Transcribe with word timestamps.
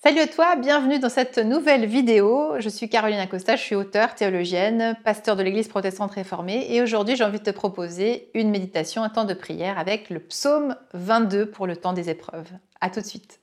Salut 0.00 0.20
à 0.20 0.28
toi, 0.28 0.54
bienvenue 0.54 1.00
dans 1.00 1.08
cette 1.08 1.38
nouvelle 1.38 1.84
vidéo. 1.84 2.52
Je 2.60 2.68
suis 2.68 2.88
Caroline 2.88 3.18
Acosta, 3.18 3.56
je 3.56 3.62
suis 3.62 3.74
auteure, 3.74 4.14
théologienne, 4.14 4.96
pasteur 5.02 5.34
de 5.34 5.42
l'Église 5.42 5.66
protestante 5.66 6.12
réformée 6.12 6.72
et 6.72 6.80
aujourd'hui 6.80 7.16
j'ai 7.16 7.24
envie 7.24 7.40
de 7.40 7.44
te 7.44 7.50
proposer 7.50 8.30
une 8.34 8.50
méditation, 8.50 9.02
un 9.02 9.08
temps 9.08 9.24
de 9.24 9.34
prière 9.34 9.76
avec 9.76 10.08
le 10.08 10.20
psaume 10.20 10.76
22 10.94 11.50
pour 11.50 11.66
le 11.66 11.76
temps 11.76 11.94
des 11.94 12.10
épreuves. 12.10 12.48
A 12.80 12.90
tout 12.90 13.00
de 13.00 13.06
suite. 13.06 13.40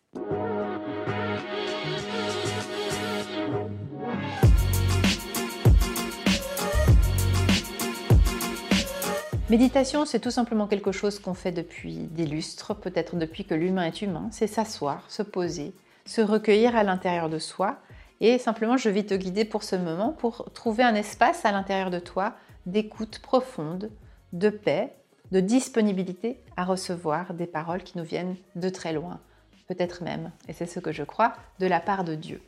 Méditation, 9.50 10.06
c'est 10.06 10.22
tout 10.22 10.32
simplement 10.32 10.68
quelque 10.68 10.94
chose 10.94 11.20
qu'on 11.20 11.34
fait 11.34 11.52
depuis 11.52 12.08
des 12.12 12.26
lustres, 12.26 12.74
peut-être 12.74 13.18
depuis 13.18 13.44
que 13.44 13.54
l'humain 13.54 13.84
est 13.84 14.02
humain, 14.02 14.30
c'est 14.32 14.48
s'asseoir, 14.48 15.04
se 15.10 15.22
poser, 15.22 15.74
se 16.06 16.22
recueillir 16.22 16.76
à 16.76 16.84
l'intérieur 16.84 17.30
de 17.30 17.40
soi. 17.40 17.80
Et 18.22 18.38
simplement, 18.38 18.78
je 18.78 18.90
vais 18.90 19.04
te 19.04 19.14
guider 19.14 19.46
pour 19.46 19.64
ce 19.64 19.76
moment, 19.76 20.12
pour 20.12 20.52
trouver 20.54 20.84
un 20.84 20.96
espace 20.96 21.46
à 21.46 21.52
l'intérieur 21.52 21.90
de 21.90 22.00
toi 22.00 22.36
d'écoute 22.66 23.20
profonde, 23.20 23.92
de 24.34 24.50
paix, 24.50 24.96
de 25.32 25.40
disponibilité 25.40 26.40
à 26.58 26.64
recevoir 26.64 27.34
des 27.34 27.48
paroles 27.48 27.84
qui 27.84 27.98
nous 27.98 28.04
viennent 28.04 28.36
de 28.56 28.70
très 28.70 28.94
loin, 28.94 29.20
peut-être 29.68 30.04
même, 30.04 30.32
et 30.48 30.54
c'est 30.54 30.66
ce 30.66 30.80
que 30.80 30.92
je 30.92 31.04
crois, 31.04 31.34
de 31.60 31.68
la 31.68 31.80
part 31.80 32.04
de 32.04 32.16
Dieu. 32.16 32.42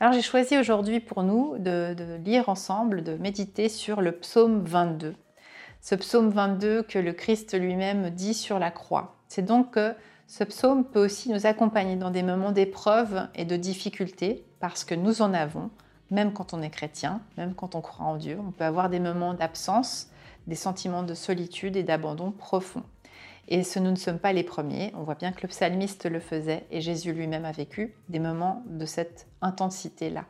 Alors 0.00 0.14
j'ai 0.14 0.22
choisi 0.22 0.58
aujourd'hui 0.58 1.00
pour 1.00 1.22
nous 1.22 1.56
de, 1.58 1.94
lire 2.24 2.48
ensemble, 2.48 3.04
de 3.04 3.16
méditer 3.16 3.68
sur 3.68 4.00
le 4.00 4.12
psaume 4.12 4.64
22. 4.64 5.14
Ce 5.80 5.94
psaume 5.94 6.30
22 6.30 6.82
que 6.82 6.98
le 6.98 7.12
Christ 7.12 7.58
lui-même 7.58 8.10
dit 8.10 8.34
sur 8.34 8.58
la 8.58 8.70
croix. 8.70 9.16
C'est 9.28 9.44
donc 9.44 9.78
ce 10.32 10.44
psaume 10.44 10.86
peut 10.86 11.04
aussi 11.04 11.28
nous 11.28 11.44
accompagner 11.44 11.96
dans 11.96 12.10
des 12.10 12.22
moments 12.22 12.52
d'épreuve 12.52 13.28
et 13.34 13.44
de 13.44 13.54
difficulté, 13.54 14.46
parce 14.60 14.82
que 14.82 14.94
nous 14.94 15.20
en 15.20 15.34
avons, 15.34 15.68
même 16.10 16.32
quand 16.32 16.54
on 16.54 16.62
est 16.62 16.70
chrétien, 16.70 17.20
même 17.36 17.54
quand 17.54 17.74
on 17.74 17.82
croit 17.82 18.06
en 18.06 18.16
Dieu. 18.16 18.38
On 18.40 18.50
peut 18.50 18.64
avoir 18.64 18.88
des 18.88 18.98
moments 18.98 19.34
d'absence, 19.34 20.08
des 20.46 20.54
sentiments 20.54 21.02
de 21.02 21.12
solitude 21.12 21.76
et 21.76 21.82
d'abandon 21.82 22.30
profond. 22.30 22.82
Et 23.48 23.62
ce, 23.62 23.78
nous 23.78 23.90
ne 23.90 23.96
sommes 23.96 24.18
pas 24.18 24.32
les 24.32 24.42
premiers. 24.42 24.90
On 24.96 25.02
voit 25.02 25.16
bien 25.16 25.32
que 25.32 25.42
le 25.42 25.48
psalmiste 25.48 26.06
le 26.06 26.18
faisait 26.18 26.66
et 26.70 26.80
Jésus 26.80 27.12
lui-même 27.12 27.44
a 27.44 27.52
vécu 27.52 27.94
des 28.08 28.18
moments 28.18 28.62
de 28.70 28.86
cette 28.86 29.26
intensité-là. 29.42 30.24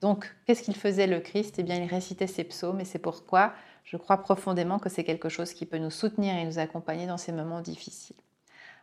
Donc, 0.00 0.34
qu'est-ce 0.46 0.62
qu'il 0.62 0.76
faisait 0.76 1.06
le 1.06 1.20
Christ? 1.20 1.56
Eh 1.58 1.62
bien, 1.62 1.76
il 1.76 1.88
récitait 1.88 2.26
ses 2.26 2.44
psaumes 2.44 2.80
et 2.80 2.86
c'est 2.86 2.98
pourquoi 2.98 3.52
je 3.84 3.98
crois 3.98 4.16
profondément 4.16 4.78
que 4.78 4.88
c'est 4.88 5.04
quelque 5.04 5.28
chose 5.28 5.52
qui 5.52 5.66
peut 5.66 5.76
nous 5.76 5.90
soutenir 5.90 6.34
et 6.36 6.46
nous 6.46 6.58
accompagner 6.58 7.06
dans 7.06 7.18
ces 7.18 7.32
moments 7.32 7.60
difficiles. 7.60 8.16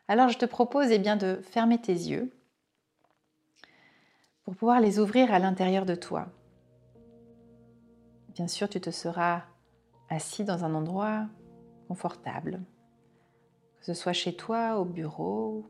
Alors 0.08 0.30
je 0.30 0.38
te 0.38 0.46
propose 0.46 0.92
eh 0.92 1.00
bien, 1.00 1.16
de 1.16 1.40
fermer 1.44 1.80
tes 1.80 1.94
yeux 1.94 2.32
pour 4.44 4.56
pouvoir 4.56 4.82
les 4.82 5.00
ouvrir 5.00 5.34
à 5.34 5.40
l'intérieur 5.40 5.86
de 5.86 5.96
toi. 5.96 6.28
Bien 8.30 8.48
sûr, 8.48 8.68
tu 8.68 8.82
te 8.82 8.92
seras 8.92 9.44
assis 10.10 10.44
dans 10.44 10.66
un 10.66 10.76
endroit 10.76 11.28
confortable, 11.88 12.62
que 13.80 13.86
ce 13.86 13.94
soit 13.94 14.14
chez 14.14 14.36
toi, 14.36 14.80
au 14.80 14.86
bureau, 14.86 15.66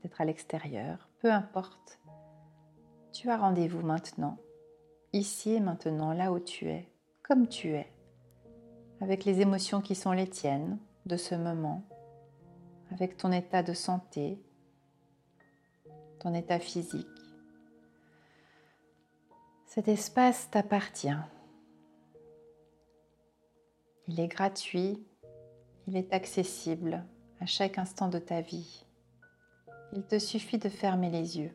peut-être 0.00 0.20
à 0.20 0.24
l'extérieur, 0.24 1.08
peu 1.20 1.30
importe. 1.30 2.00
Tu 3.12 3.28
as 3.28 3.36
rendez-vous 3.36 3.82
maintenant, 3.82 4.38
ici 5.12 5.54
et 5.54 5.60
maintenant, 5.60 6.12
là 6.12 6.32
où 6.32 6.38
tu 6.38 6.68
es, 6.68 6.88
comme 7.22 7.48
tu 7.48 7.70
es, 7.72 7.92
avec 9.00 9.24
les 9.24 9.40
émotions 9.40 9.80
qui 9.80 9.94
sont 9.94 10.12
les 10.12 10.28
tiennes 10.28 10.78
de 11.04 11.16
ce 11.16 11.34
moment 11.34 11.82
avec 12.92 13.16
ton 13.16 13.32
état 13.32 13.62
de 13.62 13.72
santé, 13.72 14.38
ton 16.20 16.34
état 16.34 16.58
physique. 16.58 17.06
Cet 19.66 19.88
espace 19.88 20.50
t'appartient. 20.50 21.18
Il 24.08 24.20
est 24.20 24.28
gratuit, 24.28 25.04
il 25.86 25.96
est 25.96 26.12
accessible 26.14 27.04
à 27.40 27.46
chaque 27.46 27.78
instant 27.78 28.08
de 28.08 28.18
ta 28.18 28.40
vie. 28.40 28.84
Il 29.92 30.04
te 30.04 30.18
suffit 30.18 30.58
de 30.58 30.68
fermer 30.68 31.10
les 31.10 31.38
yeux, 31.38 31.52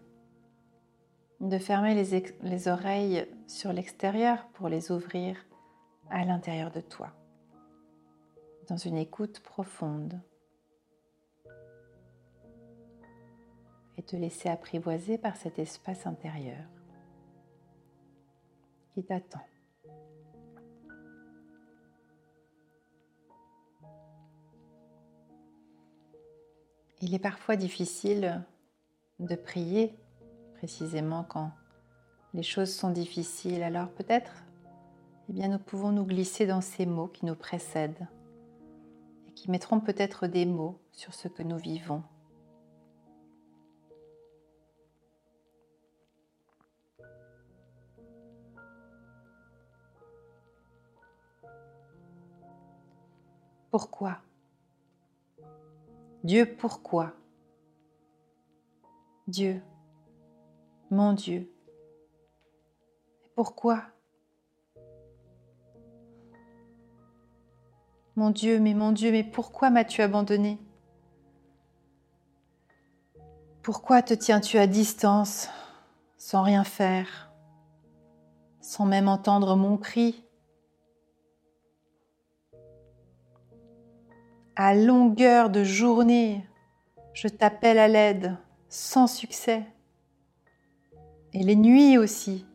de 1.40 1.58
fermer 1.58 1.96
les, 1.96 2.24
les 2.44 2.68
oreilles 2.68 3.28
sur 3.48 3.74
l'extérieur 3.74 4.48
pour 4.54 4.70
les 4.70 4.92
ouvrir 4.92 5.38
à 6.10 6.26
l'intérieur 6.26 6.72
de 6.72 6.82
toi, 6.82 7.12
dans 8.68 8.78
une 8.78 8.98
écoute 8.98 9.40
profonde. 9.40 10.22
Laisser 14.18 14.50
apprivoiser 14.50 15.18
par 15.18 15.36
cet 15.36 15.60
espace 15.60 16.06
intérieur 16.06 16.64
qui 18.94 19.04
t'attend. 19.04 19.42
Il 27.04 27.16
est 27.16 27.20
parfois 27.20 27.56
difficile 27.56 28.44
de 29.20 29.36
prier 29.36 29.96
précisément 30.56 31.24
quand 31.24 31.52
les 32.34 32.44
choses 32.44 32.74
sont 32.74 32.92
difficiles. 32.92 33.64
Alors 33.64 33.90
peut-être, 33.90 34.32
eh 35.30 35.34
bien, 35.34 35.48
nous 35.48 35.58
pouvons 35.58 35.92
nous 35.92 36.06
glisser 36.06 36.46
dans 36.46 36.62
ces 36.62 36.86
mots 36.86 37.08
qui 37.08 37.26
nous 37.26 37.36
précèdent 37.36 38.08
et 39.28 39.32
qui 39.32 39.50
mettront 39.50 39.80
peut-être 39.80 40.28
des 40.28 40.46
mots 40.46 40.80
sur 40.92 41.14
ce 41.14 41.28
que 41.28 41.42
nous 41.42 41.58
vivons 41.58 42.04
Pourquoi? 53.72 54.18
Dieu, 56.26 56.46
pourquoi? 56.58 57.14
Dieu, 59.28 59.64
mon 60.90 61.14
Dieu. 61.14 61.50
Pourquoi? 63.34 63.82
Mon 68.18 68.30
Dieu, 68.30 68.60
mais 68.60 68.74
mon 68.74 68.92
Dieu, 68.92 69.10
mais 69.10 69.24
pourquoi 69.24 69.70
m'as-tu 69.70 70.02
abandonné? 70.02 70.60
Pourquoi 73.64 74.02
te 74.02 74.14
tiens-tu 74.14 74.58
à 74.58 74.68
distance, 74.68 75.48
sans 76.18 76.44
rien 76.44 76.66
faire, 76.66 77.32
sans 78.60 78.86
même 78.86 79.08
entendre 79.08 79.56
mon 79.56 79.78
cri? 79.78 80.26
À 84.58 84.76
longueur 84.76 85.50
de 85.50 85.64
journée, 85.64 86.46
je 87.14 87.30
t'appelle 87.30 87.80
à 87.80 87.88
l'aide 87.88 88.36
sans 88.68 89.08
succès. 89.08 89.66
Et 91.34 91.42
les 91.44 91.56
nuits 91.56 91.98
aussi, 91.98 92.46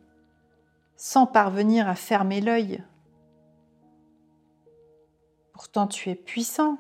sans 0.96 1.26
parvenir 1.26 1.88
à 1.88 1.94
fermer 1.94 2.42
l'œil. 2.42 2.84
Pourtant 5.54 5.86
tu 5.86 6.10
es 6.10 6.14
puissant. 6.14 6.76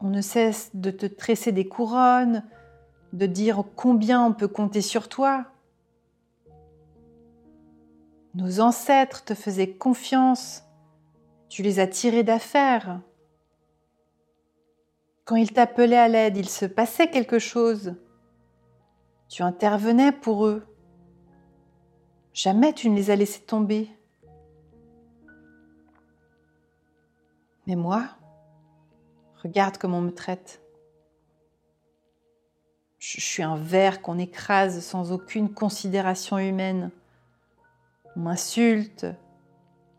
On 0.00 0.10
ne 0.10 0.20
cesse 0.20 0.70
de 0.74 0.90
te 0.90 1.06
tresser 1.06 1.50
des 1.50 1.66
couronnes, 1.66 2.44
de 3.14 3.24
dire 3.24 3.64
combien 3.74 4.22
on 4.22 4.34
peut 4.34 4.48
compter 4.48 4.82
sur 4.82 5.08
toi. 5.08 5.46
Nos 8.34 8.60
ancêtres 8.60 9.24
te 9.24 9.34
faisaient 9.34 9.72
confiance 9.72 10.67
tu 11.48 11.62
les 11.62 11.80
as 11.80 11.86
tirés 11.86 12.22
d'affaire. 12.22 13.00
Quand 15.24 15.36
ils 15.36 15.52
t'appelaient 15.52 15.96
à 15.96 16.08
l'aide, 16.08 16.36
il 16.36 16.48
se 16.48 16.64
passait 16.64 17.10
quelque 17.10 17.38
chose. 17.38 17.94
Tu 19.28 19.42
intervenais 19.42 20.12
pour 20.12 20.46
eux. 20.46 20.66
Jamais 22.32 22.72
tu 22.72 22.88
ne 22.88 22.96
les 22.96 23.10
as 23.10 23.16
laissés 23.16 23.42
tomber. 23.42 23.90
Mais 27.66 27.76
moi, 27.76 28.08
regarde 29.42 29.76
comment 29.76 29.98
on 29.98 30.02
me 30.02 30.14
traite. 30.14 30.62
Je 32.98 33.20
suis 33.20 33.42
un 33.42 33.56
verre 33.56 34.00
qu'on 34.02 34.18
écrase 34.18 34.80
sans 34.80 35.12
aucune 35.12 35.52
considération 35.52 36.38
humaine. 36.38 36.90
On 38.16 38.20
m'insulte, 38.20 39.06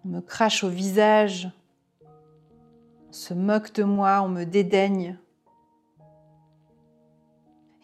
on 0.06 0.10
me 0.10 0.22
crache 0.22 0.64
au 0.64 0.70
visage, 0.70 1.50
on 3.10 3.12
se 3.12 3.34
moque 3.34 3.74
de 3.74 3.84
moi, 3.84 4.22
on 4.22 4.30
me 4.30 4.46
dédaigne. 4.46 5.18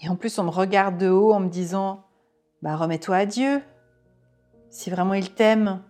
Et 0.01 0.09
en 0.09 0.15
plus, 0.15 0.37
on 0.37 0.43
me 0.43 0.49
regarde 0.49 0.97
de 0.97 1.09
haut 1.09 1.33
en 1.33 1.39
me 1.39 1.49
disant 1.49 2.05
Bah, 2.61 2.75
remets-toi 2.75 3.15
à 3.15 3.25
Dieu. 3.25 3.61
Si 4.69 4.89
vraiment 4.89 5.13
il 5.13 5.33
t'aime, 5.33 5.81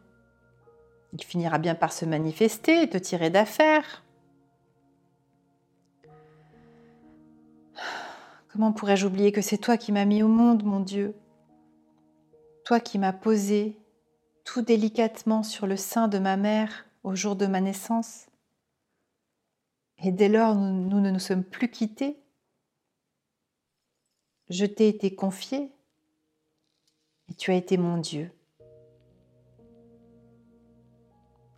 il 1.13 1.23
finira 1.23 1.57
bien 1.57 1.75
par 1.75 1.91
se 1.91 2.05
manifester 2.05 2.83
et 2.83 2.89
te 2.89 2.97
tirer 2.97 3.29
d'affaire. 3.29 4.03
Comment 8.51 8.71
pourrais-je 8.71 9.05
oublier 9.05 9.31
que 9.33 9.41
c'est 9.41 9.57
toi 9.57 9.75
qui 9.75 9.91
m'as 9.91 10.05
mis 10.05 10.23
au 10.23 10.29
monde, 10.29 10.63
mon 10.63 10.79
Dieu? 10.79 11.13
Toi 12.63 12.79
qui 12.79 12.97
m'as 12.97 13.11
posé 13.11 13.77
tout 14.45 14.61
délicatement 14.61 15.43
sur 15.43 15.67
le 15.67 15.75
sein 15.75 16.07
de 16.07 16.19
ma 16.19 16.37
mère 16.37 16.85
au 17.03 17.15
jour 17.15 17.35
de 17.35 17.47
ma 17.47 17.59
naissance 17.59 18.27
Et 20.03 20.11
dès 20.11 20.29
lors, 20.29 20.55
nous, 20.55 21.01
ne 21.01 21.11
nous 21.11 21.19
sommes 21.19 21.43
plus 21.43 21.69
quittés 21.69 22.17
Je 24.49 24.65
t'ai 24.65 24.87
été 24.87 25.13
confiée 25.13 25.71
et 27.27 27.33
tu 27.33 27.51
as 27.51 27.55
été 27.55 27.77
mon 27.77 27.97
Dieu. 27.97 28.31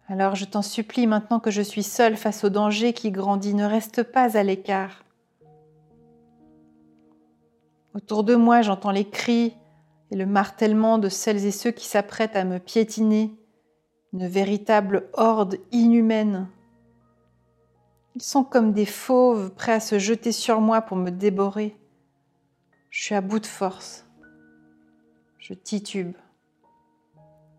Alors 0.08 0.36
je 0.36 0.46
t'en 0.46 0.62
supplie, 0.62 1.06
maintenant 1.06 1.42
que 1.42 1.52
je 1.52 1.62
suis 1.62 1.84
seule 1.84 2.16
face 2.16 2.46
au 2.46 2.50
danger 2.50 2.94
qui 2.94 3.12
grandit, 3.12 3.54
ne 3.54 3.66
reste 3.66 4.04
pas 4.04 4.38
à 4.38 4.44
l'écart. 4.44 5.04
Autour 7.94 8.24
de 8.24 8.36
moi, 8.36 8.62
j'entends 8.62 8.92
les 8.92 9.10
cris 9.10 9.54
et 10.12 10.16
le 10.16 10.26
martèlement 10.26 10.98
de 10.98 11.10
celles 11.10 11.46
et 11.46 11.52
ceux 11.52 11.72
qui 11.72 11.86
s'apprêtent 11.86 12.36
à 12.36 12.44
me 12.44 12.60
piétiner, 12.60 13.34
une 14.14 14.28
véritable 14.28 15.10
horde 15.14 15.58
inhumaine. 15.72 16.48
Ils 18.16 18.22
sont 18.22 18.44
comme 18.44 18.74
des 18.74 18.86
fauves 18.86 19.52
prêts 19.52 19.74
à 19.74 19.80
se 19.80 20.00
jeter 20.00 20.32
sur 20.32 20.62
moi 20.62 20.82
pour 20.82 20.98
me 20.98 21.12
dévorer. 21.12 21.76
Je 22.90 23.04
suis 23.04 23.16
à 23.16 23.22
bout 23.22 23.40
de 23.40 23.46
force. 23.46 24.06
Je 25.40 25.54
titube. 25.54 26.14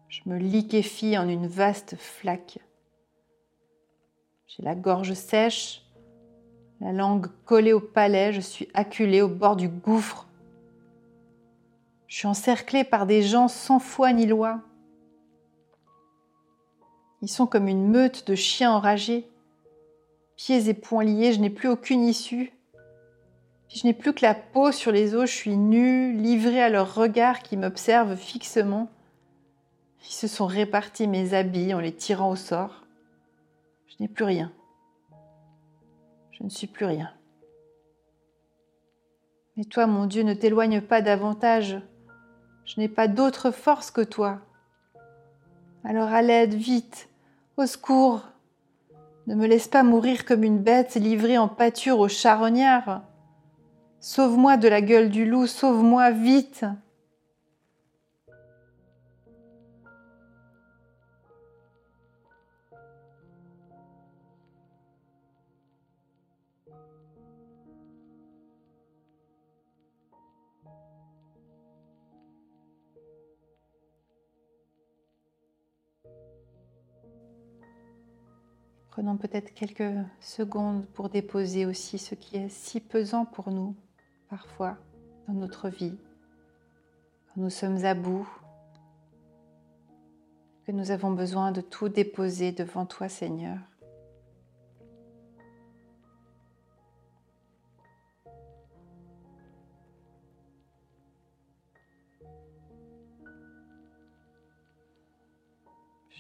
Je 0.09 0.23
me 0.27 0.39
liquéfie 0.39 1.19
en 1.19 1.29
une 1.29 1.47
vaste 1.47 1.97
flaque. 1.97 2.59
J'ai 4.47 4.63
la 4.63 4.75
gorge 4.75 5.13
sèche, 5.13 5.85
la 6.81 6.93
langue 6.93 7.27
collée 7.45 7.73
au 7.73 7.81
palais, 7.81 8.33
je 8.33 8.41
suis 8.41 8.69
acculée 8.73 9.21
au 9.21 9.29
bord 9.29 9.57
du 9.57 9.69
gouffre. 9.69 10.28
Je 12.09 12.17
suis 12.17 12.27
encerclée 12.27 12.85
par 12.85 13.07
des 13.07 13.23
gens 13.23 13.49
sans 13.49 13.79
foi 13.79 14.13
ni 14.13 14.27
loi. 14.27 14.63
Ils 17.21 17.29
sont 17.29 17.47
comme 17.47 17.69
une 17.69 17.87
meute 17.87 18.27
de 18.27 18.35
chiens 18.35 18.73
enragés. 18.73 19.29
Pieds 20.37 20.69
et 20.69 20.75
poings 20.75 21.05
liés, 21.05 21.33
je 21.33 21.41
n'ai 21.41 21.51
plus 21.51 21.69
aucune 21.69 22.03
issue. 22.03 22.53
Je 23.69 23.87
n'ai 23.87 23.93
plus 23.93 24.15
que 24.15 24.25
la 24.25 24.35
peau 24.35 24.73
sur 24.73 24.91
les 24.91 25.15
os, 25.15 25.29
je 25.29 25.35
suis 25.35 25.57
nue, 25.57 26.15
livrée 26.15 26.63
à 26.63 26.71
leurs 26.71 26.95
regards 26.95 27.43
qui 27.43 27.59
m'observent 27.59 28.17
fixement. 28.17 28.89
Ils 30.09 30.15
se 30.15 30.27
sont 30.27 30.47
répartis 30.47 31.07
mes 31.07 31.35
habits 31.35 31.75
en 31.75 31.81
les 31.81 31.93
tirant 31.93 32.31
au 32.31 32.37
sort. 32.37 32.87
Je 33.89 33.97
n'ai 34.01 34.09
plus 34.09 34.25
rien. 34.25 34.51
Je 36.31 36.45
ne 36.45 36.49
suis 36.49 36.69
plus 36.69 36.87
rien. 36.87 37.11
Mais 39.57 39.65
toi, 39.65 39.87
mon 39.87 40.07
Dieu, 40.07 40.23
ne 40.23 40.35
t'éloigne 40.35 40.81
pas 40.81 41.03
davantage. 41.03 41.79
Je 42.69 42.79
n'ai 42.79 42.89
pas 42.89 43.09
d'autre 43.09 43.51
force 43.51 43.91
que 43.91 44.03
toi. 44.03 44.41
Alors 45.85 46.13
à 46.13 46.21
l'aide, 46.21 46.53
vite, 46.53 47.09
au 47.57 47.65
secours. 47.65 48.21
Ne 49.27 49.35
me 49.35 49.47
laisse 49.47 49.69
pas 49.69 49.83
mourir 49.83 50.27
comme 50.27 50.45
une 50.45 50.59
bête 50.59 50.95
livrée 50.97 51.39
en 51.39 51.49
pâture 51.49 51.99
aux 51.99 52.09
charognards. 52.09 53.01
Sauve-moi 54.01 54.59
de 54.59 54.69
la 54.69 54.83
gueule 54.83 55.09
du 55.09 55.25
loup, 55.25 55.47
sauve-moi 55.47 56.11
vite. 56.11 56.67
Prenons 78.99 79.17
peut-être 79.17 79.55
quelques 79.55 79.95
secondes 80.19 80.85
pour 80.87 81.09
déposer 81.09 81.67
aussi 81.67 81.99
ce 81.99 82.17
qui 82.17 82.37
est 82.37 82.49
si 82.49 82.81
pesant 82.81 83.25
pour 83.25 83.53
nous 83.53 83.77
parfois 84.29 84.77
dans 85.29 85.35
notre 85.35 85.69
vie, 85.69 85.97
quand 87.29 87.41
nous 87.41 87.49
sommes 87.49 87.85
à 87.85 87.95
bout, 87.95 88.29
que 90.67 90.73
nous 90.73 90.91
avons 90.91 91.13
besoin 91.13 91.53
de 91.53 91.61
tout 91.61 91.89
déposer 91.89 92.51
devant 92.51 92.87
toi 92.87 93.09
Seigneur. 93.09 93.59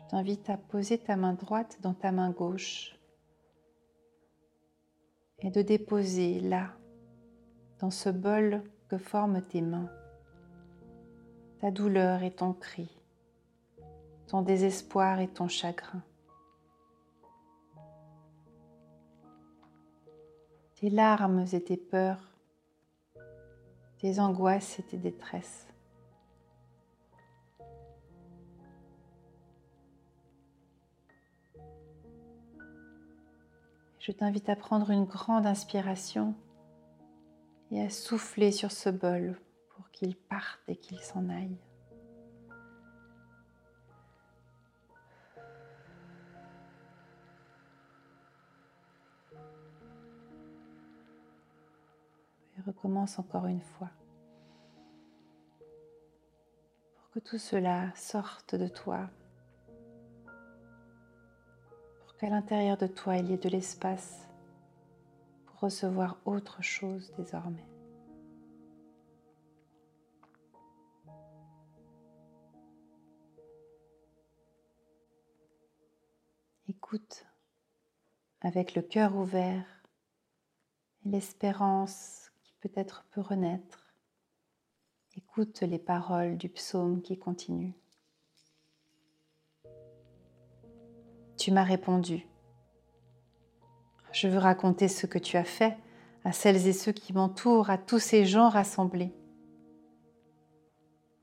T'invite 0.08 0.48
à 0.48 0.56
poser 0.56 0.98
ta 0.98 1.16
main 1.16 1.34
droite 1.34 1.78
dans 1.82 1.92
ta 1.92 2.12
main 2.12 2.30
gauche 2.30 2.98
et 5.40 5.50
de 5.50 5.62
déposer 5.62 6.40
là, 6.40 6.72
dans 7.80 7.90
ce 7.90 8.08
bol 8.08 8.62
que 8.88 8.98
forment 8.98 9.42
tes 9.42 9.60
mains, 9.60 9.90
ta 11.60 11.70
douleur 11.70 12.22
et 12.22 12.30
ton 12.30 12.54
cri, 12.54 12.88
ton 14.26 14.42
désespoir 14.42 15.20
et 15.20 15.28
ton 15.28 15.46
chagrin, 15.46 16.02
tes 20.76 20.90
larmes 20.90 21.44
et 21.52 21.62
tes 21.62 21.76
peurs, 21.76 22.32
tes 23.98 24.18
angoisses 24.18 24.78
et 24.78 24.82
tes 24.84 24.96
détresses. 24.96 25.67
Je 34.08 34.14
t'invite 34.14 34.48
à 34.48 34.56
prendre 34.56 34.88
une 34.88 35.04
grande 35.04 35.44
inspiration 35.44 36.34
et 37.70 37.82
à 37.82 37.90
souffler 37.90 38.52
sur 38.52 38.72
ce 38.72 38.88
bol 38.88 39.38
pour 39.68 39.90
qu'il 39.90 40.16
parte 40.16 40.62
et 40.66 40.76
qu'il 40.76 40.98
s'en 40.98 41.28
aille. 41.28 41.58
Et 52.56 52.62
recommence 52.66 53.18
encore 53.18 53.44
une 53.44 53.60
fois. 53.60 53.90
Pour 56.96 57.10
que 57.10 57.18
tout 57.18 57.36
cela 57.36 57.94
sorte 57.94 58.54
de 58.54 58.68
toi 58.68 59.10
qu'à 62.18 62.28
l'intérieur 62.28 62.76
de 62.76 62.86
toi 62.86 63.16
il 63.16 63.30
y 63.30 63.34
ait 63.34 63.38
de 63.38 63.48
l'espace 63.48 64.28
pour 65.46 65.60
recevoir 65.60 66.18
autre 66.24 66.62
chose 66.62 67.12
désormais. 67.16 67.64
Écoute 76.66 77.24
avec 78.40 78.74
le 78.74 78.82
cœur 78.82 79.16
ouvert 79.16 79.64
et 81.04 81.08
l'espérance 81.08 82.30
qui 82.42 82.54
peut-être 82.60 83.04
peut 83.10 83.20
renaître. 83.20 83.94
Écoute 85.16 85.60
les 85.62 85.78
paroles 85.78 86.36
du 86.36 86.48
psaume 86.48 87.02
qui 87.02 87.18
continue. 87.18 87.74
Tu 91.38 91.52
m'as 91.52 91.62
répondu. 91.62 92.26
Je 94.10 94.26
veux 94.26 94.38
raconter 94.38 94.88
ce 94.88 95.06
que 95.06 95.18
tu 95.18 95.36
as 95.36 95.44
fait 95.44 95.76
à 96.24 96.32
celles 96.32 96.66
et 96.66 96.72
ceux 96.72 96.92
qui 96.92 97.12
m'entourent, 97.12 97.70
à 97.70 97.78
tous 97.78 98.00
ces 98.00 98.26
gens 98.26 98.48
rassemblés. 98.48 99.12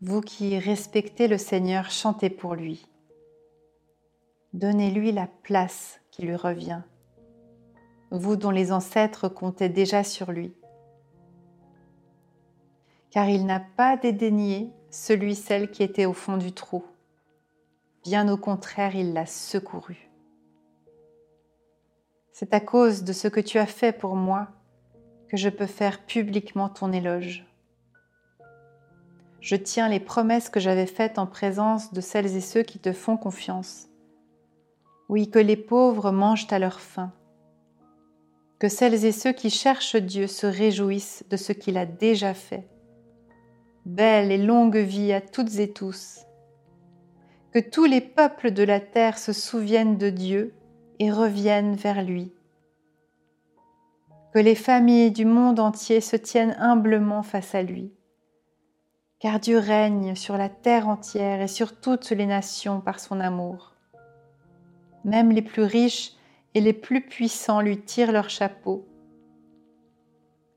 Vous 0.01 0.21
qui 0.21 0.57
respectez 0.57 1.27
le 1.27 1.37
Seigneur, 1.37 1.91
chantez 1.91 2.29
pour 2.29 2.55
lui. 2.55 2.87
Donnez-lui 4.53 5.11
la 5.11 5.27
place 5.43 5.99
qui 6.11 6.21
lui 6.21 6.35
revient. 6.35 6.81
Vous 8.09 8.37
dont 8.37 8.51
les 8.51 8.71
ancêtres 8.71 9.27
comptaient 9.27 9.69
déjà 9.69 10.05
sur 10.05 10.31
lui. 10.31 10.53
Car 13.11 13.27
il 13.27 13.45
n'a 13.45 13.59
pas 13.59 13.97
dédaigné 13.97 14.71
celui, 14.89 15.35
celle 15.35 15.71
qui 15.71 15.83
était 15.83 16.05
au 16.05 16.13
fond 16.13 16.37
du 16.37 16.53
trou. 16.53 16.85
Bien 18.05 18.31
au 18.31 18.37
contraire, 18.37 18.95
il 18.95 19.13
l'a 19.13 19.25
secouru. 19.25 20.11
C'est 22.31 22.53
à 22.53 22.59
cause 22.59 23.03
de 23.03 23.13
ce 23.13 23.27
que 23.27 23.39
tu 23.39 23.57
as 23.57 23.65
fait 23.65 23.93
pour 23.97 24.15
moi 24.15 24.47
que 25.27 25.37
je 25.37 25.49
peux 25.49 25.65
faire 25.65 26.05
publiquement 26.05 26.69
ton 26.69 26.91
éloge. 26.91 27.47
Je 29.41 29.55
tiens 29.55 29.89
les 29.89 29.99
promesses 29.99 30.49
que 30.49 30.59
j'avais 30.59 30.85
faites 30.85 31.17
en 31.17 31.25
présence 31.25 31.93
de 31.93 32.01
celles 32.01 32.35
et 32.35 32.41
ceux 32.41 32.61
qui 32.61 32.77
te 32.77 32.93
font 32.93 33.17
confiance. 33.17 33.87
Oui, 35.09 35.31
que 35.31 35.39
les 35.39 35.57
pauvres 35.57 36.11
mangent 36.11 36.47
à 36.51 36.59
leur 36.59 36.81
faim, 36.81 37.11
que 38.59 38.69
celles 38.69 39.03
et 39.03 39.13
ceux 39.13 39.33
qui 39.33 39.49
cherchent 39.49 39.95
Dieu 39.95 40.27
se 40.27 40.45
réjouissent 40.45 41.25
de 41.31 41.37
ce 41.37 41.53
qu'il 41.53 41.75
a 41.75 41.87
déjà 41.87 42.35
fait. 42.35 42.67
Belle 43.87 44.31
et 44.31 44.37
longue 44.37 44.77
vie 44.77 45.11
à 45.11 45.21
toutes 45.21 45.57
et 45.57 45.71
tous. 45.71 46.19
Que 47.55 47.61
tous 47.61 47.85
les 47.85 48.01
peuples 48.01 48.51
de 48.51 48.63
la 48.63 48.81
terre 48.81 49.17
se 49.17 49.31
souviennent 49.31 49.97
de 49.97 50.09
Dieu 50.09 50.53
et 50.99 51.09
reviennent 51.09 51.75
vers 51.75 52.03
lui. 52.03 52.33
Que 54.33 54.39
les 54.39 54.55
familles 54.55 55.11
du 55.11 55.23
monde 55.23 55.61
entier 55.61 56.01
se 56.01 56.17
tiennent 56.17 56.57
humblement 56.59 57.23
face 57.23 57.55
à 57.55 57.63
lui. 57.63 57.93
Car 59.19 59.39
Dieu 59.39 59.57
règne 59.57 60.15
sur 60.15 60.35
la 60.35 60.49
terre 60.49 60.89
entière 60.89 61.39
et 61.39 61.47
sur 61.47 61.79
toutes 61.79 62.09
les 62.09 62.25
nations 62.25 62.81
par 62.81 62.99
son 62.99 63.21
amour. 63.21 63.71
Même 65.05 65.31
les 65.31 65.41
plus 65.41 65.63
riches 65.63 66.11
et 66.55 66.59
les 66.59 66.73
plus 66.73 67.07
puissants 67.07 67.61
lui 67.61 67.79
tirent 67.79 68.11
leur 68.11 68.29
chapeau. 68.29 68.85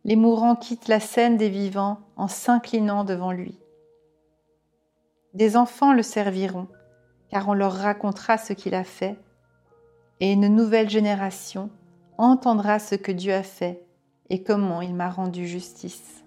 Les 0.03 0.17
mourants 0.17 0.57
quittent 0.57 0.89
la 0.89 0.99
scène 0.99 1.37
des 1.37 1.49
vivants 1.49 2.01
en 2.17 2.27
s'inclinant 2.27 3.05
devant 3.05 3.31
lui. 3.31 3.57
Des 5.35 5.57
enfants 5.57 5.93
le 5.93 6.03
serviront, 6.03 6.67
car 7.29 7.49
on 7.49 7.55
leur 7.55 7.73
racontera 7.73 8.39
ce 8.39 8.53
qu'il 8.53 8.75
a 8.75 8.85
fait, 8.85 9.19
et 10.21 10.33
une 10.33 10.49
nouvelle 10.49 10.91
génération 10.91 11.71
entendra 12.17 12.79
ce 12.79 12.95
que 12.95 13.13
Dieu 13.13 13.33
a 13.33 13.43
fait 13.43 13.85
et 14.31 14.43
comment 14.43 14.83
il 14.83 14.95
m'a 14.95 15.09
rendu 15.09 15.47
justice. 15.47 16.25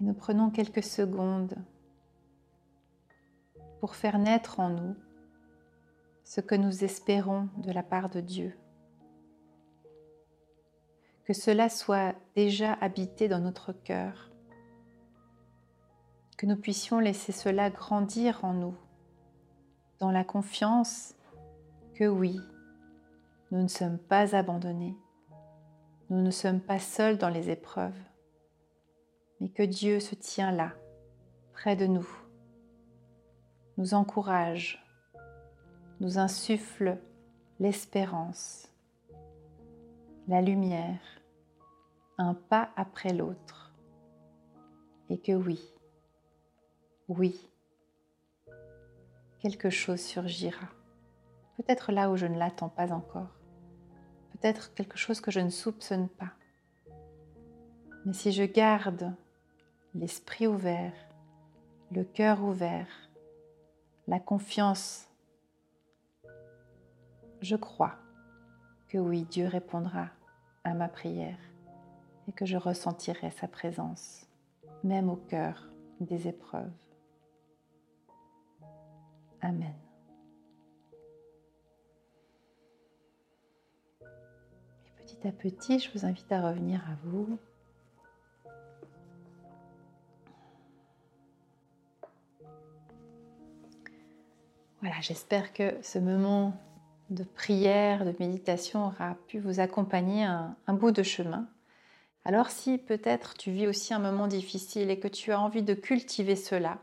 Et 0.00 0.04
nous 0.04 0.14
prenons 0.14 0.50
quelques 0.50 0.84
secondes 0.84 1.56
pour 3.80 3.96
faire 3.96 4.18
naître 4.18 4.60
en 4.60 4.70
nous 4.70 4.94
ce 6.28 6.42
que 6.42 6.54
nous 6.54 6.84
espérons 6.84 7.48
de 7.56 7.72
la 7.72 7.82
part 7.82 8.10
de 8.10 8.20
Dieu. 8.20 8.54
Que 11.24 11.32
cela 11.32 11.70
soit 11.70 12.14
déjà 12.36 12.74
habité 12.74 13.28
dans 13.28 13.38
notre 13.38 13.72
cœur. 13.72 14.30
Que 16.36 16.44
nous 16.44 16.58
puissions 16.58 16.98
laisser 16.98 17.32
cela 17.32 17.70
grandir 17.70 18.44
en 18.44 18.52
nous, 18.52 18.76
dans 20.00 20.10
la 20.10 20.22
confiance 20.22 21.14
que 21.94 22.04
oui, 22.04 22.38
nous 23.50 23.62
ne 23.62 23.68
sommes 23.68 23.98
pas 23.98 24.36
abandonnés, 24.36 24.98
nous 26.10 26.20
ne 26.20 26.30
sommes 26.30 26.60
pas 26.60 26.78
seuls 26.78 27.16
dans 27.16 27.30
les 27.30 27.48
épreuves, 27.48 27.98
mais 29.40 29.48
que 29.48 29.62
Dieu 29.62 29.98
se 29.98 30.14
tient 30.14 30.52
là, 30.52 30.74
près 31.54 31.74
de 31.74 31.86
nous, 31.86 32.08
nous 33.78 33.94
encourage, 33.94 34.84
nous 36.00 36.18
insuffle 36.18 36.98
l'espérance, 37.60 38.68
la 40.28 40.40
lumière, 40.40 41.00
un 42.18 42.34
pas 42.34 42.70
après 42.76 43.12
l'autre, 43.12 43.72
et 45.10 45.18
que 45.18 45.32
oui, 45.32 45.60
oui, 47.08 47.50
quelque 49.40 49.70
chose 49.70 50.00
surgira, 50.00 50.68
peut-être 51.56 51.92
là 51.92 52.10
où 52.10 52.16
je 52.16 52.26
ne 52.26 52.38
l'attends 52.38 52.68
pas 52.68 52.92
encore, 52.92 53.34
peut-être 54.32 54.74
quelque 54.74 54.98
chose 54.98 55.20
que 55.20 55.30
je 55.30 55.40
ne 55.40 55.50
soupçonne 55.50 56.08
pas. 56.08 56.32
Mais 58.04 58.12
si 58.12 58.32
je 58.32 58.44
garde 58.44 59.12
l'esprit 59.94 60.46
ouvert, 60.46 60.94
le 61.90 62.04
cœur 62.04 62.42
ouvert, 62.42 62.86
la 64.06 64.20
confiance. 64.20 65.07
Je 67.40 67.56
crois 67.56 67.94
que 68.88 68.98
oui, 68.98 69.24
Dieu 69.24 69.46
répondra 69.46 70.08
à 70.64 70.74
ma 70.74 70.88
prière 70.88 71.38
et 72.26 72.32
que 72.32 72.44
je 72.44 72.56
ressentirai 72.56 73.30
sa 73.30 73.46
présence, 73.46 74.26
même 74.82 75.08
au 75.08 75.16
cœur 75.16 75.68
des 76.00 76.26
épreuves. 76.28 76.72
Amen. 79.40 79.74
Et 84.02 84.90
petit 85.02 85.28
à 85.28 85.32
petit, 85.32 85.78
je 85.78 85.92
vous 85.92 86.04
invite 86.04 86.30
à 86.32 86.42
revenir 86.48 86.82
à 86.90 86.96
vous, 87.04 87.38
Voilà, 94.80 95.00
j'espère 95.00 95.52
que 95.52 95.74
ce 95.82 95.98
moment 95.98 96.54
de 97.10 97.24
prière, 97.24 98.04
de 98.04 98.14
méditation 98.18 98.86
aura 98.86 99.16
pu 99.26 99.38
vous 99.38 99.60
accompagner 99.60 100.24
un, 100.24 100.56
bout 100.68 100.90
de 100.90 101.02
chemin. 101.02 101.48
Alors 102.24 102.50
si 102.50 102.78
peut-être 102.78 103.34
tu 103.34 103.50
vis 103.50 103.66
aussi 103.66 103.94
un 103.94 103.98
moment 103.98 104.26
difficile 104.26 104.90
et 104.90 104.98
que 104.98 105.08
tu 105.08 105.32
as 105.32 105.40
envie 105.40 105.62
de 105.62 105.74
cultiver 105.74 106.36
cela, 106.36 106.78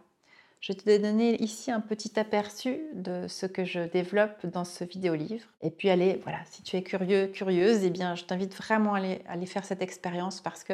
je 0.62 0.74
te 0.74 0.98
donné 0.98 1.40
ici 1.44 1.70
un 1.70 1.82
petit 1.82 2.20
aperçu 2.20 2.80
de 2.96 3.28
ce 3.28 3.46
que 3.46 3.66
je 3.66 3.82
développe 3.82 4.48
dans 4.48 4.66
ce 4.66 4.84
vidéo-livre. 4.84 5.46
Et 5.62 5.70
puis 5.70 5.92
allez, 5.92 6.20
voilà, 6.24 6.40
si 6.46 6.64
tu 6.64 6.76
es 6.76 6.82
curieux, 6.82 7.28
curieuse, 7.28 7.84
eh 7.84 7.92
bien 7.92 8.16
je 8.16 8.24
t'invite 8.24 8.56
vraiment 8.56 8.96
à 8.96 8.98
aller, 8.98 9.22
à 9.28 9.34
aller 9.34 9.46
faire 9.46 9.64
cette 9.64 9.84
expérience 9.84 10.42
parce 10.42 10.64
que 10.64 10.74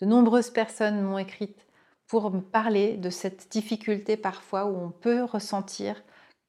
de 0.00 0.06
nombreuses 0.06 0.50
personnes 0.50 1.00
m'ont 1.00 1.18
écrite 1.18 1.66
pour 2.06 2.30
me 2.30 2.40
parler 2.40 2.96
de 2.96 3.10
cette 3.10 3.50
difficulté 3.50 4.16
parfois 4.16 4.66
où 4.66 4.76
on 4.76 4.90
peut 4.90 5.24
ressentir 5.24 6.02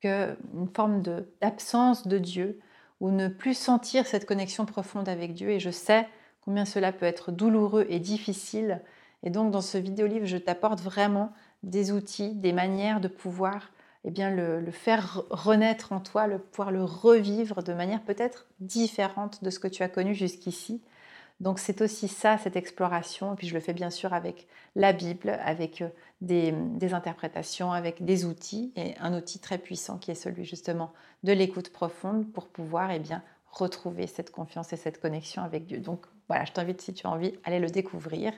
une 0.05 0.67
forme 0.73 1.01
d'absence 1.41 2.07
de, 2.07 2.17
Dieu 2.17 2.59
ou 2.99 3.11
ne 3.11 3.27
plus 3.27 3.57
sentir 3.57 4.05
cette 4.05 4.25
connexion 4.25 4.65
profonde 4.65 5.09
avec 5.09 5.33
Dieu. 5.33 5.49
Et 5.49 5.59
je 5.59 5.69
sais 5.69 6.07
combien 6.41 6.65
cela 6.65 6.91
peut 6.91 7.05
être 7.05 7.31
douloureux 7.31 7.85
et 7.89 7.99
difficile. 7.99 8.81
Et 9.23 9.29
donc 9.29 9.51
dans 9.51 9.61
ce 9.61 9.77
vidéo-livre, 9.77 10.25
je 10.25 10.37
t'apporte 10.37 10.81
vraiment 10.81 11.31
des 11.63 11.91
outils, 11.91 12.33
des 12.35 12.53
manières 12.53 12.99
de 12.99 13.07
pouvoir 13.07 13.71
eh 14.05 14.11
bien, 14.11 14.29
le, 14.29 14.59
le, 14.59 14.71
faire 14.71 15.23
renaître 15.29 15.93
en 15.93 16.01
toi, 16.01 16.27
le 16.27 16.37
pouvoir 16.37 16.71
le 16.71 16.83
revivre 16.83 17.63
de 17.63 17.73
manière 17.73 18.01
peut-être 18.01 18.47
différente 18.59 19.41
de 19.43 19.49
ce 19.49 19.59
que 19.59 19.69
tu 19.69 19.81
as 19.81 19.87
connu 19.87 20.13
jusqu'ici. 20.13 20.81
Donc 21.43 21.59
c'est 21.59 21.81
aussi 21.81 22.07
ça, 22.07 22.37
cette 22.37 22.55
exploration. 22.55 23.33
Et 23.33 23.35
puis 23.35 23.47
je 23.49 23.53
le 23.53 23.59
fais 23.59 23.73
bien 23.73 23.89
sûr 23.89 24.13
avec 24.13 24.47
la 24.77 24.93
Bible, 24.93 25.29
avec 25.43 25.81
euh, 25.81 25.89
des, 26.21 26.93
interprétations, 26.93 27.73
avec 27.73 28.05
des 28.05 28.23
outils, 28.23 28.71
et 28.77 28.95
un 28.97 29.13
outil 29.13 29.39
très 29.39 29.57
puissant 29.57 29.97
qui 29.97 30.09
est 30.09 30.15
celui 30.15 30.45
justement 30.45 30.93
de 31.23 31.33
l'écoute 31.33 31.69
profonde 31.73 32.31
pour 32.31 32.47
pouvoir 32.47 32.91
eh 32.91 32.99
bien, 32.99 33.21
retrouver 33.51 34.07
cette 34.07 34.31
confiance 34.31 34.71
et 34.71 34.77
cette 34.77 35.01
connexion 35.01 35.43
avec 35.43 35.65
Dieu. 35.65 35.79
Donc 35.79 36.05
voilà, 36.29 36.45
je 36.45 36.53
t'invite 36.53 36.79
si 36.79 36.93
tu 36.93 37.05
as 37.05 37.09
envie, 37.09 37.33
à 37.43 37.49
aller 37.49 37.59
le 37.59 37.69
découvrir. 37.69 38.31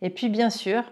Et 0.00 0.10
puis 0.10 0.28
bien 0.28 0.48
sûr, 0.48 0.84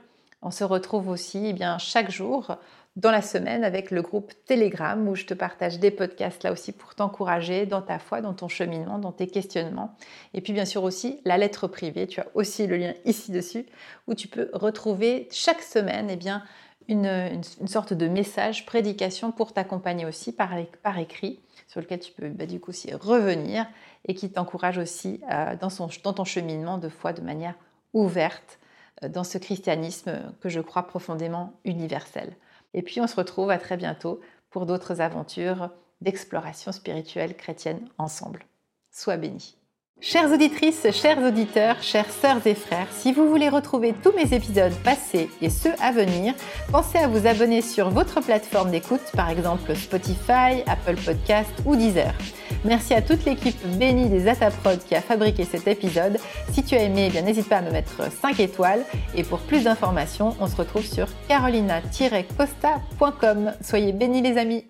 on 0.42 0.50
se 0.50 0.64
retrouve 0.64 1.08
aussi 1.08 1.46
eh 1.46 1.52
bien, 1.52 1.78
chaque 1.78 2.10
jour 2.10 2.56
dans 2.96 3.10
la 3.10 3.22
semaine 3.22 3.64
avec 3.64 3.90
le 3.90 4.02
groupe 4.02 4.32
Telegram 4.46 5.08
où 5.08 5.14
je 5.14 5.24
te 5.24 5.34
partage 5.34 5.78
des 5.78 5.90
podcasts 5.90 6.42
là 6.42 6.52
aussi 6.52 6.72
pour 6.72 6.94
t'encourager 6.94 7.64
dans 7.64 7.82
ta 7.82 7.98
foi, 7.98 8.20
dans 8.20 8.34
ton 8.34 8.48
cheminement, 8.48 8.98
dans 8.98 9.12
tes 9.12 9.28
questionnements. 9.28 9.94
Et 10.34 10.40
puis 10.40 10.52
bien 10.52 10.64
sûr 10.64 10.82
aussi 10.82 11.20
la 11.24 11.38
lettre 11.38 11.68
privée, 11.68 12.06
tu 12.06 12.20
as 12.20 12.26
aussi 12.34 12.66
le 12.66 12.76
lien 12.76 12.94
ici 13.04 13.30
dessus 13.30 13.66
où 14.08 14.14
tu 14.14 14.28
peux 14.28 14.50
retrouver 14.52 15.28
chaque 15.30 15.62
semaine 15.62 16.08
eh 16.10 16.16
bien, 16.16 16.42
une, 16.88 17.42
sorte 17.66 17.92
de 17.92 18.08
message, 18.08 18.66
prédication 18.66 19.30
pour 19.30 19.52
t'accompagner 19.52 20.04
aussi 20.04 20.32
par, 20.32 20.52
écrit 20.98 21.40
sur 21.68 21.80
lequel 21.80 22.00
tu 22.00 22.12
peux 22.12 22.28
bah, 22.28 22.46
du 22.46 22.58
coup 22.58 22.70
aussi 22.70 22.92
revenir 22.92 23.66
et 24.06 24.14
qui 24.14 24.30
t'encourage 24.30 24.78
aussi 24.78 25.20
euh, 25.30 25.54
dans 25.56 26.12
ton 26.12 26.24
cheminement 26.24 26.78
de 26.78 26.88
foi 26.88 27.12
de 27.12 27.20
manière 27.20 27.54
ouverte 27.92 28.58
euh, 29.04 29.08
dans 29.08 29.22
ce 29.22 29.38
christianisme 29.38 30.18
que 30.40 30.48
je 30.48 30.60
crois 30.60 30.88
profondément 30.88 31.52
universel. 31.64 32.34
Et 32.74 32.82
puis 32.82 33.00
on 33.00 33.06
se 33.06 33.16
retrouve 33.16 33.50
à 33.50 33.58
très 33.58 33.76
bientôt 33.76 34.20
pour 34.50 34.66
d'autres 34.66 35.00
aventures 35.00 35.70
d'exploration 36.00 36.72
spirituelle 36.72 37.36
chrétienne 37.36 37.88
ensemble. 37.98 38.46
Sois 38.90 39.16
béni. 39.16 39.56
Chères 40.02 40.32
auditrices, 40.32 40.90
chers 40.92 41.18
auditeurs, 41.18 41.82
chères 41.82 42.10
sœurs 42.10 42.46
et 42.46 42.54
frères, 42.54 42.90
si 42.90 43.12
vous 43.12 43.28
voulez 43.28 43.50
retrouver 43.50 43.92
tous 44.02 44.12
mes 44.12 44.32
épisodes 44.32 44.72
passés 44.82 45.28
et 45.42 45.50
ceux 45.50 45.74
à 45.78 45.92
venir, 45.92 46.34
pensez 46.72 46.96
à 46.96 47.06
vous 47.06 47.26
abonner 47.26 47.60
sur 47.60 47.90
votre 47.90 48.22
plateforme 48.22 48.70
d'écoute, 48.70 49.02
par 49.14 49.28
exemple 49.28 49.76
Spotify, 49.76 50.62
Apple 50.66 50.96
Podcast 51.04 51.50
ou 51.66 51.76
Deezer. 51.76 52.14
Merci 52.64 52.94
à 52.94 53.02
toute 53.02 53.24
l'équipe 53.24 53.56
bénie 53.78 54.08
des 54.08 54.28
Ataprod 54.28 54.78
qui 54.84 54.94
a 54.94 55.00
fabriqué 55.00 55.44
cet 55.44 55.66
épisode. 55.66 56.18
Si 56.52 56.62
tu 56.62 56.74
as 56.74 56.82
aimé, 56.82 57.06
eh 57.08 57.10
bien 57.10 57.22
n'hésite 57.22 57.48
pas 57.48 57.56
à 57.58 57.62
me 57.62 57.70
mettre 57.70 58.12
5 58.12 58.38
étoiles. 58.40 58.84
Et 59.14 59.22
pour 59.22 59.38
plus 59.40 59.64
d'informations, 59.64 60.36
on 60.40 60.46
se 60.46 60.56
retrouve 60.56 60.84
sur 60.84 61.06
carolina-costa.com. 61.28 63.52
Soyez 63.62 63.92
bénis 63.92 64.22
les 64.22 64.36
amis 64.36 64.66